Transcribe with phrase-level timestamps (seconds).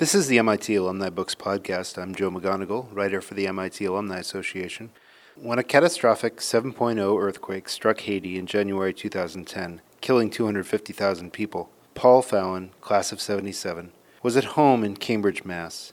[0.00, 2.02] This is the MIT Alumni Books Podcast.
[2.02, 4.92] I'm Joe McGonegal, writer for the MIT Alumni Association.
[5.36, 12.70] When a catastrophic 7.0 earthquake struck Haiti in January 2010, killing 250,000 people, Paul Fallon,
[12.80, 13.92] class of 77,
[14.22, 15.92] was at home in Cambridge, Mass.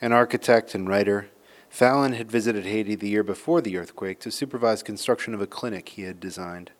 [0.00, 1.28] An architect and writer,
[1.68, 5.88] Fallon had visited Haiti the year before the earthquake to supervise construction of a clinic
[5.88, 6.70] he had designed.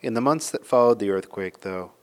[0.00, 1.94] In the months that followed the earthquake, though,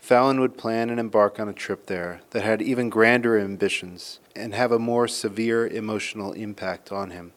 [0.00, 4.54] Fallon would plan and embark on a trip there that had even grander ambitions and
[4.54, 7.32] have a more severe emotional impact on him.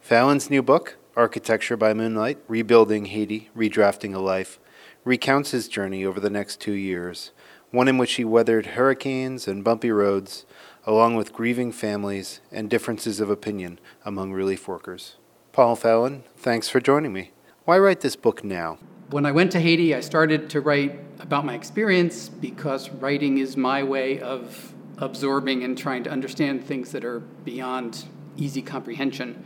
[0.00, 4.58] Fallon's new book, Architecture by Moonlight Rebuilding Haiti, Redrafting a Life,
[5.04, 7.32] recounts his journey over the next two years,
[7.70, 10.46] one in which he weathered hurricanes and bumpy roads,
[10.86, 15.16] along with grieving families and differences of opinion among relief workers.
[15.52, 17.32] Paul Fallon, thanks for joining me.
[17.66, 18.78] Why write this book now?
[19.10, 23.56] When I went to Haiti, I started to write about my experience because writing is
[23.56, 28.04] my way of absorbing and trying to understand things that are beyond
[28.36, 29.42] easy comprehension.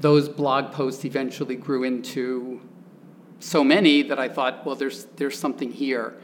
[0.00, 2.62] Those blog posts eventually grew into
[3.38, 6.14] so many that I thought, well, there's, there's something here,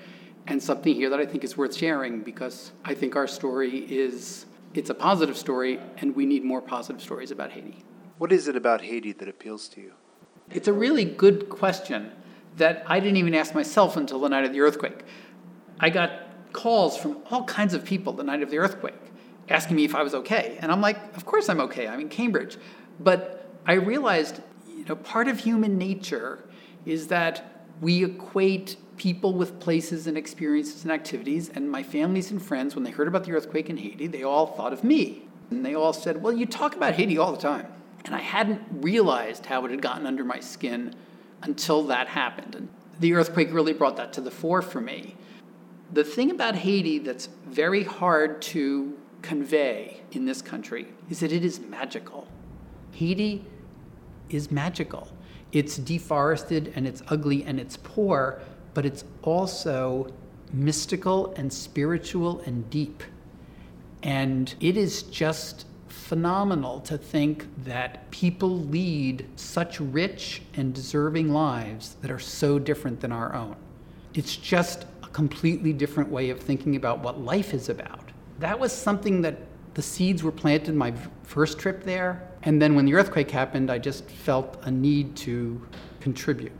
[0.46, 4.46] and something here that I think is worth sharing because I think our story is
[4.72, 7.84] it's a positive story, and we need more positive stories about Haiti.
[8.16, 9.92] What is it about Haiti that appeals to you?
[10.50, 12.12] It's a really good question
[12.58, 15.04] that I didn't even ask myself until the night of the earthquake.
[15.80, 18.94] I got calls from all kinds of people the night of the earthquake
[19.48, 20.58] asking me if I was okay.
[20.60, 21.88] And I'm like, of course I'm okay.
[21.88, 22.56] I'm in Cambridge.
[23.00, 26.44] But I realized, you know, part of human nature
[26.84, 31.50] is that we equate people with places and experiences and activities.
[31.50, 34.48] And my families and friends, when they heard about the earthquake in Haiti, they all
[34.48, 35.22] thought of me.
[35.50, 37.66] And they all said, well, you talk about Haiti all the time.
[38.04, 40.94] And I hadn't realized how it had gotten under my skin
[41.42, 42.54] until that happened.
[42.54, 42.68] And
[43.00, 45.16] the earthquake really brought that to the fore for me.
[45.92, 51.44] The thing about Haiti that's very hard to convey in this country is that it
[51.44, 52.28] is magical.
[52.92, 53.44] Haiti
[54.28, 55.08] is magical.
[55.52, 58.40] It's deforested and it's ugly and it's poor,
[58.74, 60.12] but it's also
[60.52, 63.02] mystical and spiritual and deep.
[64.02, 71.96] And it is just phenomenal to think that people lead such rich and deserving lives
[72.02, 73.56] that are so different than our own.
[74.14, 78.10] It's just a completely different way of thinking about what life is about.
[78.38, 79.38] That was something that
[79.74, 82.28] the seeds were planted my first trip there.
[82.42, 85.60] And then when the earthquake happened, I just felt a need to
[86.00, 86.52] contribute.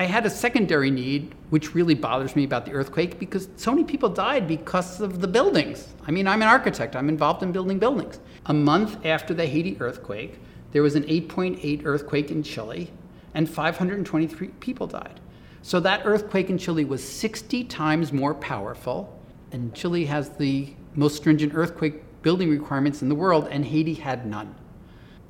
[0.00, 3.84] I had a secondary need, which really bothers me about the earthquake, because so many
[3.84, 5.88] people died because of the buildings.
[6.06, 8.18] I mean, I'm an architect, I'm involved in building buildings.
[8.46, 10.38] A month after the Haiti earthquake,
[10.72, 12.90] there was an 8.8 earthquake in Chile,
[13.34, 15.20] and 523 people died.
[15.60, 19.20] So that earthquake in Chile was 60 times more powerful,
[19.52, 24.24] and Chile has the most stringent earthquake building requirements in the world, and Haiti had
[24.24, 24.54] none.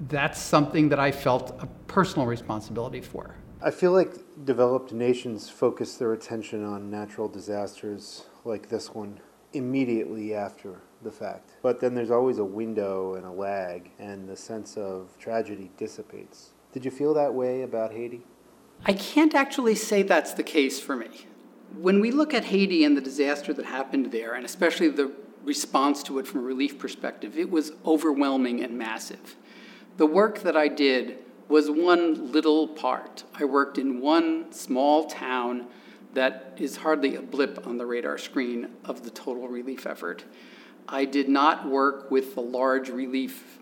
[0.08, 3.34] That's something that I felt a personal responsibility for.
[3.62, 4.14] I feel like
[4.46, 9.20] developed nations focus their attention on natural disasters like this one
[9.52, 11.56] immediately after the fact.
[11.60, 16.52] But then there's always a window and a lag, and the sense of tragedy dissipates.
[16.72, 18.22] Did you feel that way about Haiti?
[18.86, 21.26] I can't actually say that's the case for me.
[21.76, 25.12] When we look at Haiti and the disaster that happened there, and especially the
[25.44, 29.36] response to it from a relief perspective, it was overwhelming and massive.
[29.98, 31.18] The work that I did
[31.50, 33.24] was one little part.
[33.34, 35.66] I worked in one small town
[36.14, 40.24] that is hardly a blip on the radar screen of the total relief effort.
[40.88, 43.58] I did not work with the large relief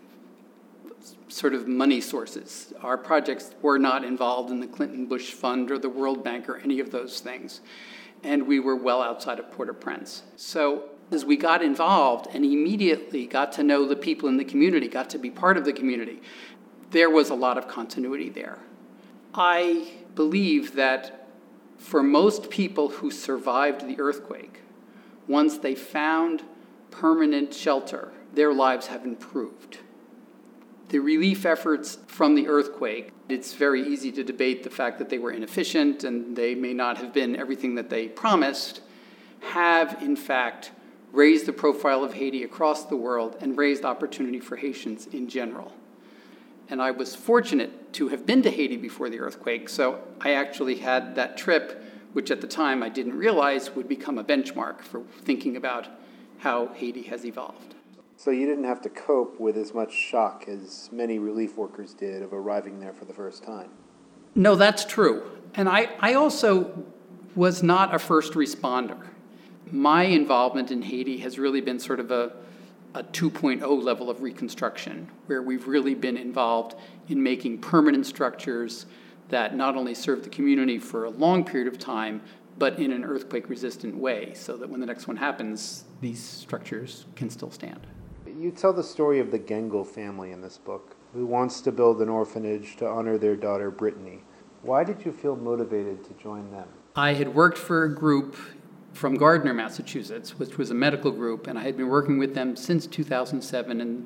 [1.27, 2.73] sort of money sources.
[2.81, 6.57] Our projects were not involved in the Clinton Bush Fund or the World Bank or
[6.57, 7.61] any of those things.
[8.23, 10.23] And we were well outside of Port au Prince.
[10.35, 14.87] So as we got involved and immediately got to know the people in the community,
[14.87, 16.21] got to be part of the community,
[16.91, 18.59] there was a lot of continuity there.
[19.33, 21.27] I believe that
[21.77, 24.61] for most people who survived the earthquake,
[25.27, 26.43] once they found
[26.91, 29.77] permanent shelter, their lives have improved.
[30.89, 35.19] The relief efforts from the earthquake, it's very easy to debate the fact that they
[35.19, 38.81] were inefficient and they may not have been everything that they promised,
[39.41, 40.71] have in fact
[41.11, 45.73] raised the profile of Haiti across the world and raised opportunity for Haitians in general.
[46.69, 50.75] And I was fortunate to have been to Haiti before the earthquake, so I actually
[50.75, 51.83] had that trip,
[52.13, 55.87] which at the time I didn't realize would become a benchmark for thinking about
[56.39, 57.75] how Haiti has evolved.
[58.17, 62.21] So you didn't have to cope with as much shock as many relief workers did
[62.21, 63.69] of arriving there for the first time.
[64.35, 65.23] No, that's true.
[65.55, 66.83] And I, I also
[67.35, 69.07] was not a first responder.
[69.71, 72.33] My involvement in Haiti has really been sort of a
[72.95, 76.75] a 2.0 level of reconstruction, where we've really been involved
[77.07, 78.85] in making permanent structures
[79.29, 82.21] that not only serve the community for a long period of time,
[82.57, 87.05] but in an earthquake resistant way, so that when the next one happens, these structures
[87.15, 87.87] can still stand.
[88.25, 92.01] You tell the story of the Gengel family in this book, who wants to build
[92.01, 94.19] an orphanage to honor their daughter Britney.
[94.61, 96.67] Why did you feel motivated to join them?
[96.95, 98.35] I had worked for a group
[98.99, 102.57] from Gardner, Massachusetts, which was a medical group, and I had been working with them
[102.57, 103.79] since 2007.
[103.79, 104.05] And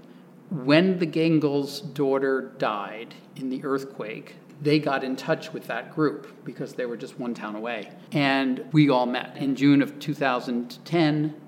[0.51, 6.27] when the Gengel's daughter died in the earthquake, they got in touch with that group
[6.45, 7.91] because they were just one town away.
[8.11, 11.41] And we all met in June of 2010.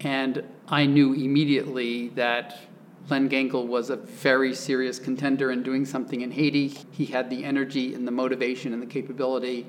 [0.00, 2.58] And I knew immediately that
[3.08, 6.76] Len Gengel was a very serious contender in doing something in Haiti.
[6.90, 9.66] He had the energy and the motivation and the capability,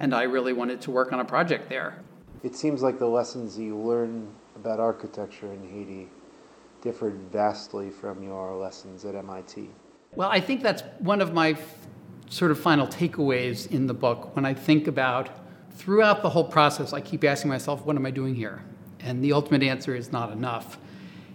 [0.00, 2.02] and I really wanted to work on a project there.
[2.44, 6.08] It seems like the lessons you learn about architecture in Haiti
[6.82, 9.70] differed vastly from your lessons at MIT.
[10.14, 11.56] Well, I think that's one of my
[12.28, 15.30] sort of final takeaways in the book when I think about
[15.70, 18.62] throughout the whole process, I keep asking myself, what am I doing here?
[19.00, 20.76] And the ultimate answer is not enough.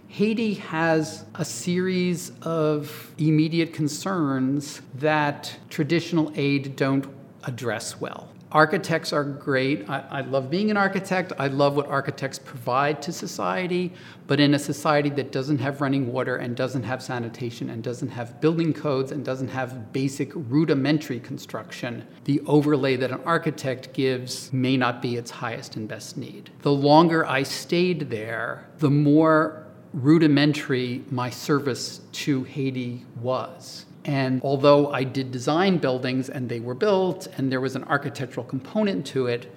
[0.06, 7.06] Haiti has a series of immediate concerns that traditional aid don't
[7.42, 8.28] address well.
[8.52, 9.88] Architects are great.
[9.88, 11.32] I, I, love being an architect.
[11.38, 13.92] I love what architects provide to society.
[14.26, 18.08] But in a society that doesn't have running water and doesn't have sanitation and doesn't
[18.08, 24.52] have building codes and doesn't have basic rudimentary construction, the overlay that an architect gives
[24.52, 26.50] may not be its highest and best need.
[26.62, 33.86] The longer I stayed there, the more rudimentary my service to Haiti was.
[34.04, 38.46] And although I did design buildings and they were built and there was an architectural
[38.46, 39.54] component to it,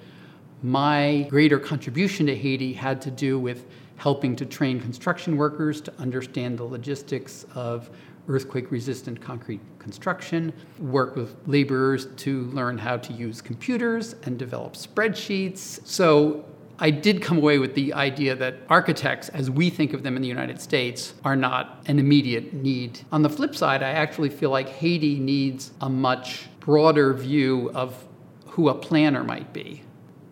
[0.62, 3.66] my greater contribution to Haiti had to do with
[3.98, 7.90] helping to train construction workers to understand the logistics of
[8.28, 14.74] earthquake resistant concrete construction, work with laborers to learn how to use computers and develop
[14.74, 15.86] spreadsheets.
[15.86, 16.45] So
[16.83, 20.21] I did come away with the idea that architects, as we think of them in
[20.21, 23.00] the United States, are not an immediate need.
[23.09, 28.06] On the flip side, I actually feel like Haiti needs a much broader view of
[28.47, 29.81] who a planner might be.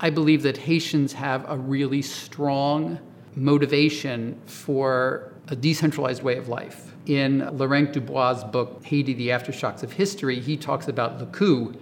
[0.02, 3.00] I believe that Haitians have a really strong
[3.34, 6.94] motivation for a decentralized way of life.
[7.06, 11.74] In Laurent Dubois' book, Haiti, the Aftershocks of History, he talks about the coup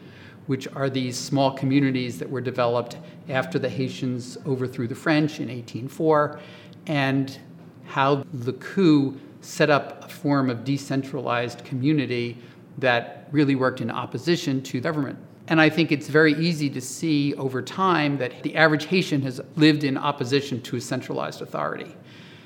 [0.49, 2.97] which are these small communities that were developed
[3.29, 6.39] after the Haitians overthrew the French in 1804,
[6.87, 7.37] and
[7.85, 12.35] how the coup set up a form of decentralized community
[12.79, 15.19] that really worked in opposition to government.
[15.49, 19.39] And I think it's very easy to see over time that the average Haitian has
[19.55, 21.95] lived in opposition to a centralized authority.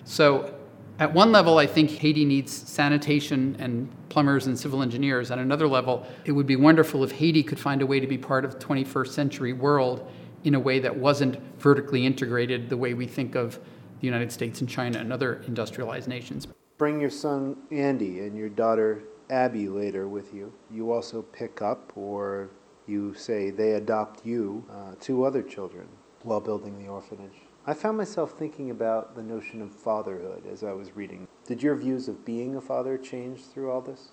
[0.03, 0.53] So
[0.99, 5.31] at one level, I think Haiti needs sanitation and plumbers and civil engineers.
[5.31, 8.17] At another level, it would be wonderful if Haiti could find a way to be
[8.17, 10.07] part of the 21st century world
[10.43, 13.59] in a way that wasn't vertically integrated the way we think of
[14.01, 16.47] the United States and China and other industrialized nations.
[16.77, 20.53] Bring your son Andy and your daughter Abby later with you.
[20.69, 22.49] You also pick up, or
[22.87, 25.87] you say they adopt you, uh, two other children
[26.23, 27.41] while building the orphanage.
[27.65, 31.29] I found myself thinking about the notion of fatherhood as I was reading.
[31.47, 34.09] Did your views of being a father change through all this?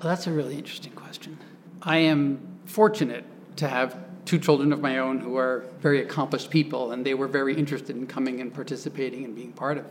[0.00, 1.38] Well, that's a really interesting question.
[1.82, 3.24] I am fortunate
[3.58, 7.28] to have two children of my own who are very accomplished people, and they were
[7.28, 9.86] very interested in coming and participating and being part of.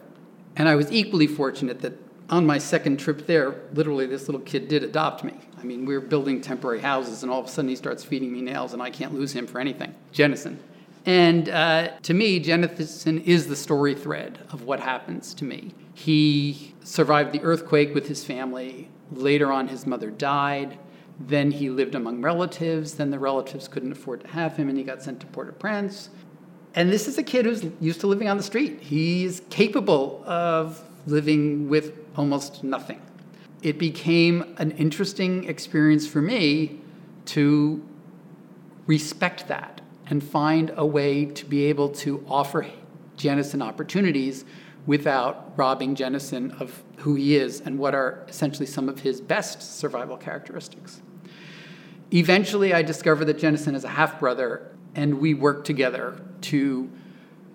[0.58, 1.94] And I was equally fortunate that
[2.30, 5.34] on my second trip there, literally this little kid did adopt me.
[5.58, 8.34] I mean, we were building temporary houses, and all of a sudden he starts feeding
[8.34, 9.96] me nails, and I can't lose him for anything.
[10.12, 10.58] Jennison.
[11.08, 15.74] And uh, to me, Jennison is the story thread of what happens to me.
[15.94, 18.90] He survived the earthquake with his family.
[19.14, 20.78] Later on, his mother died.
[21.18, 22.96] Then he lived among relatives.
[22.96, 25.54] Then the relatives couldn't afford to have him, and he got sent to Port au
[25.54, 26.10] Prince.
[26.76, 28.82] And this is a kid who's used to living on the street.
[28.82, 33.02] He's capable of living with almost nothing.
[33.64, 36.82] It became an interesting experience for me
[37.28, 37.82] to
[38.88, 39.78] respect that
[40.10, 42.66] and find a way to be able to offer
[43.18, 44.46] Jennison opportunities
[44.86, 49.78] without robbing Jennison of who he is and what are essentially some of his best
[49.80, 51.02] survival characteristics.
[52.14, 56.90] Eventually, I discover that Jennison is a half brother, and we work together to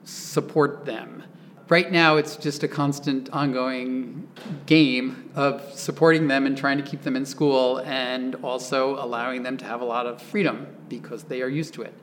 [0.04, 1.22] support them.
[1.68, 4.28] Right now, it's just a constant, ongoing
[4.66, 9.56] game of supporting them and trying to keep them in school and also allowing them
[9.56, 11.94] to have a lot of freedom because they are used to it.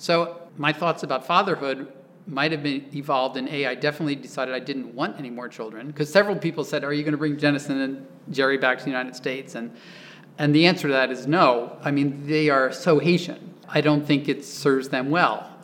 [0.00, 1.92] So, my thoughts about fatherhood
[2.26, 5.88] might have been evolved in A, I definitely decided I didn't want any more children
[5.88, 8.90] because several people said, Are you going to bring Jennison and Jerry back to the
[8.90, 9.56] United States?
[9.56, 9.76] And,
[10.38, 11.76] and the answer to that is no.
[11.82, 13.54] I mean, they are so Haitian.
[13.68, 15.54] I don't think it serves them well.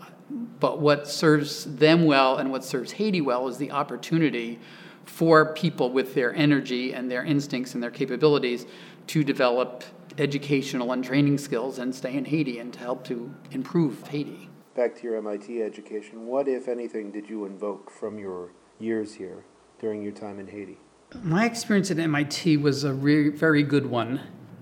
[0.60, 4.58] But what serves them well and what serves Haiti well is the opportunity
[5.06, 8.66] for people with their energy and their instincts and their capabilities
[9.08, 9.84] to develop
[10.18, 14.48] educational and training skills and stay in Haiti and to help to improve Haiti.
[14.74, 19.44] Back to your MIT education, what, if anything, did you invoke from your years here
[19.78, 20.78] during your time in Haiti?
[21.22, 24.20] My experience at MIT was a re- very good one.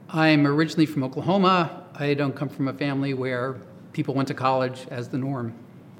[0.09, 1.85] I'm originally from Oklahoma.
[1.95, 3.61] I don't come from a family where
[3.93, 5.55] people went to college as the norm.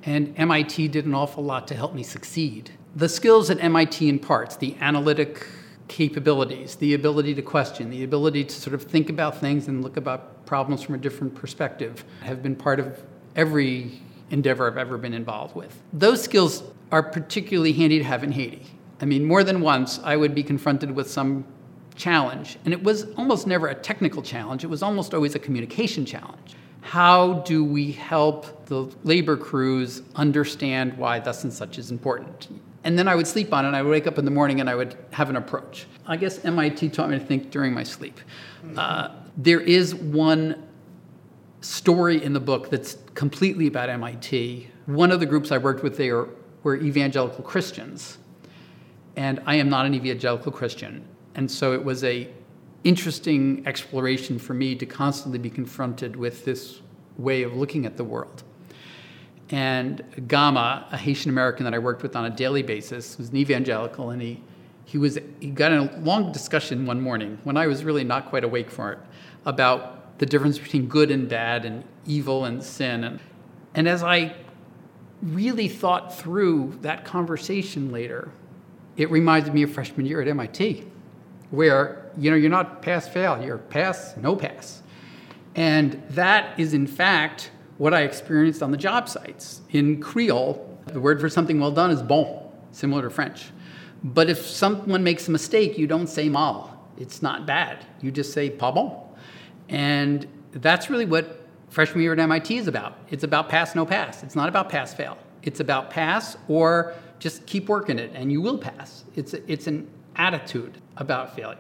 [0.05, 2.73] And MIT did an awful lot to help me succeed.
[2.95, 5.47] The skills at MIT imparts, the analytic
[5.89, 9.97] capabilities, the ability to question, the ability to sort of think about things and look
[9.97, 13.03] about problems from a different perspective, have been part of
[13.37, 14.01] every
[14.31, 15.83] endeavor I've ever been involved with.
[15.93, 18.67] Those skills are particularly handy to have in Haiti.
[19.01, 21.45] I mean, more than once, I would be confronted with some
[21.97, 26.05] challenge, and it was almost never a technical challenge, it was almost always a communication
[26.05, 26.57] challenge.
[26.81, 32.49] How do we help the labor crews understand why thus and such is important?
[32.85, 34.61] And then I would sleep on it, and I would wake up in the morning
[34.61, 35.87] and I would have an approach.
[36.07, 38.21] I guess MIT taught me to think during my sleep.
[38.77, 40.63] Uh, there is one
[41.63, 44.69] story in the book that's completely about MIT.
[44.87, 46.29] One of the groups I worked with there
[46.63, 48.19] were evangelical Christians,
[49.17, 51.05] and I am not an evangelical Christian.
[51.35, 52.29] And so it was a
[52.85, 56.83] interesting exploration for me to constantly be confronted with this
[57.17, 58.45] way of looking at the world.
[59.51, 63.37] And Gama, a Haitian American that I worked with on a daily basis, was an
[63.37, 64.43] evangelical, and he,
[64.85, 68.27] he, was, he got in a long discussion one morning when I was really not
[68.27, 68.99] quite awake for it
[69.45, 73.05] about the difference between good and bad and evil and sin.
[73.05, 73.21] And,
[73.75, 74.35] and as I
[75.23, 78.31] really thought through that conversation later,
[78.97, 80.87] it reminded me of freshman year at MIT,
[81.51, 84.83] where you know you're not pass fail, you're pass no pass,
[85.55, 89.63] and that is in fact what I experienced on the job sites.
[89.71, 92.41] In Creole, the word for something well done is bon,
[92.71, 93.51] similar to French.
[94.03, 96.89] But if someone makes a mistake, you don't say mal.
[96.99, 97.85] It's not bad.
[98.01, 99.01] You just say pas bon.
[99.69, 101.41] And that's really what
[101.71, 102.97] freshman year at MIT is about.
[103.11, 104.23] It's about pass, no pass.
[104.23, 105.19] It's not about pass, fail.
[105.43, 109.05] It's about pass or just keep working it and you will pass.
[109.17, 111.59] It's, a, it's an attitude about failure.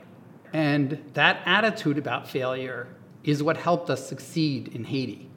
[0.52, 2.86] And that attitude about failure
[3.24, 5.28] is what helped us succeed in Haiti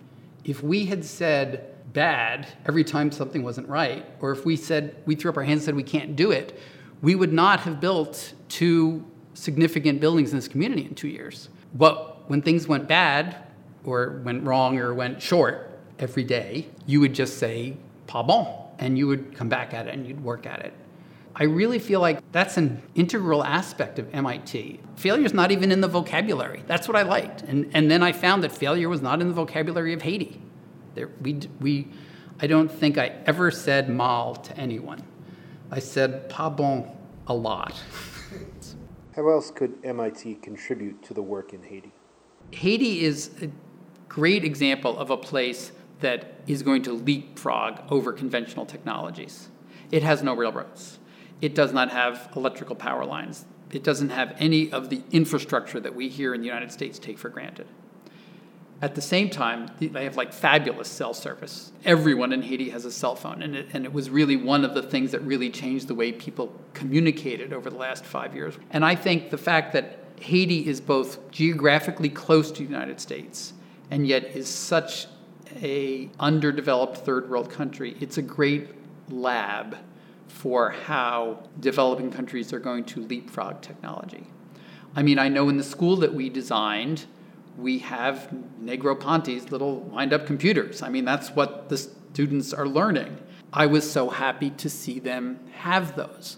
[0.48, 5.14] if we had said bad every time something wasn't right, or if we said, we
[5.14, 6.58] threw up our hands and said we can't do it,
[7.02, 11.50] we would not have built two significant buildings in this community in two years.
[11.76, 13.44] But when things went bad,
[13.84, 17.78] or went wrong, or went short every day, you would just say,
[18.08, 18.48] pas bon,
[18.80, 20.74] and you would come back at it and you'd work at it.
[21.40, 24.80] I really feel like that's an integral aspect of MIT.
[24.96, 26.64] Failure is not even in the vocabulary.
[26.66, 27.44] That's what I liked.
[27.44, 30.42] And, and then I found that failure was not in the vocabulary of Haiti.
[30.96, 31.90] There, we, we,
[32.40, 35.04] I don't think I ever said mal to anyone.
[35.70, 36.90] I said pas bon
[37.28, 37.84] a lot.
[39.16, 41.92] How else could MIT contribute to the work in Haiti?
[42.52, 43.52] Haiti is a
[44.10, 49.50] great example of a place that is going to leapfrog over conventional technologies.
[49.92, 50.98] It has no railroads.
[51.42, 53.46] It does not have electrical power lines.
[53.72, 57.18] It doesn't have any of the infrastructure that we here in the United States take
[57.18, 57.68] for granted.
[58.80, 61.72] At the same time, they have like fabulous cell service.
[61.84, 64.76] Everyone in Haiti has a cell phone, and it, and it was really one of
[64.76, 68.56] the things that really changed the way people communicated over the last five years.
[68.70, 73.54] And I think the fact that Haiti is both geographically close to the United States
[73.90, 75.08] and yet is such
[75.62, 78.70] a underdeveloped third world country, it's a great
[79.10, 79.78] lab
[80.28, 84.28] for how developing countries are going to leapfrog technology.
[84.96, 87.06] I mean, I know in the school that we designed,
[87.58, 88.30] we have
[88.62, 90.82] Negroponte's little wind up computers.
[90.82, 93.18] I mean, that's what the students are learning.
[93.54, 96.38] I was so happy to see them have those.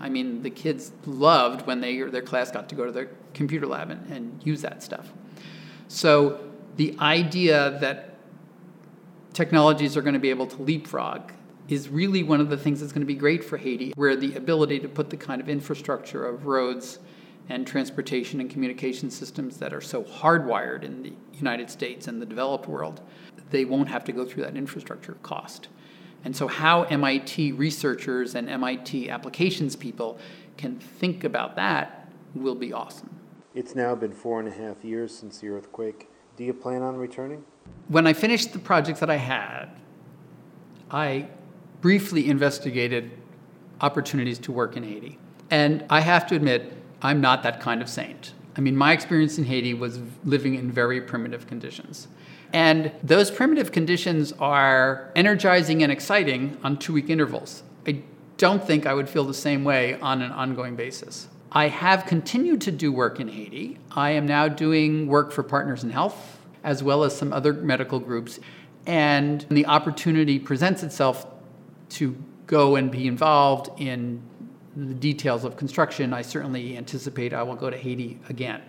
[0.00, 3.66] I mean, the kids loved when they, their class got to go to their computer
[3.66, 5.12] lab and, and use that stuff.
[5.88, 6.40] So
[6.76, 8.16] the idea that
[9.32, 11.32] technologies are going to be able to leapfrog
[11.70, 14.34] is really one of the things that's going to be great for Haiti, where the
[14.34, 16.98] ability to put the kind of infrastructure of roads
[17.48, 22.26] and transportation and communication systems that are so hardwired in the United States and the
[22.26, 23.00] developed world,
[23.50, 25.68] they won't have to go through that infrastructure cost.
[26.24, 30.18] And so, how MIT researchers and MIT applications people
[30.56, 33.18] can think about that will be awesome.
[33.54, 36.08] It's now been four and a half years since the earthquake.
[36.36, 37.44] Do you plan on returning?
[37.88, 39.70] When I finished the project that I had,
[40.90, 41.28] I
[41.80, 43.10] briefly investigated
[43.80, 45.18] opportunities to work in Haiti.
[45.50, 46.72] And I have to admit,
[47.02, 48.34] I'm not that kind of saint.
[48.56, 52.08] I mean, my experience in Haiti was living in very primitive conditions.
[52.52, 57.62] And those primitive conditions are energizing and exciting on two week intervals.
[57.86, 58.02] I
[58.36, 61.28] don't think I would feel the same way on an ongoing basis.
[61.52, 63.78] I have continued to do work in Haiti.
[63.90, 67.98] I am now doing work for Partners in Health, as well as some other medical
[67.98, 68.38] groups.
[68.86, 71.26] And the opportunity presents itself
[71.90, 72.16] to
[72.46, 74.22] go and be involved in
[74.76, 76.12] the details of construction.
[76.12, 78.62] I certainly anticipate I will go to Haiti again.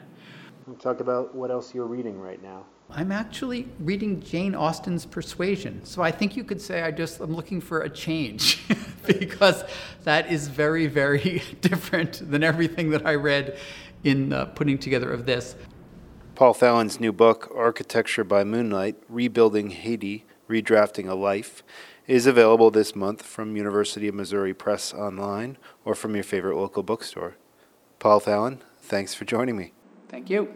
[0.80, 2.66] Talk about what else you're reading right now.
[2.94, 5.84] I'm actually reading Jane Austen's Persuasion.
[5.86, 8.62] So I think you could say I just I'm looking for a change
[9.06, 9.63] because
[10.04, 13.58] that is very very different than everything that I read
[14.04, 15.56] in uh, putting together of this.
[16.36, 21.63] Paul Fallon's new book, Architecture by Moonlight: Rebuilding Haiti, Redrafting a Life,
[22.12, 26.84] is available this month from University of Missouri Press online or from your favorite local
[26.84, 27.36] bookstore.
[28.00, 29.72] Paul Fallon, thanks for joining me.
[30.10, 30.53] Thank you.